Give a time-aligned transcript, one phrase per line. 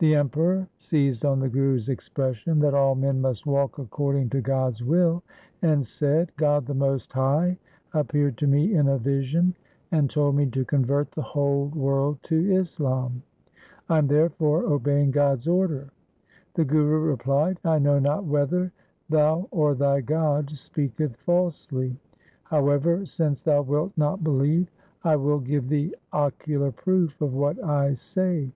[0.00, 4.82] The Emperor seized on the Guru's expression that all men must walk according to God's
[4.82, 5.22] will
[5.62, 7.56] and said,' God the most high
[7.92, 9.54] appeared to me in a vision,
[9.92, 12.52] and LIFE OF GURU TEG BAHADUR 379 told me to convert the whole world to
[12.52, 13.22] Islam.
[13.88, 15.90] I am therefore obeying God's order.'
[16.54, 18.72] The Guru replied,' I know not whether
[19.08, 21.96] thou or thy God speaketh falsely.
[22.42, 24.68] However, since thou wilt not believe,
[25.04, 28.50] I will give thee ocular proof of what I say.'